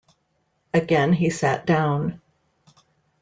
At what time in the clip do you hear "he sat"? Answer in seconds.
1.13-1.67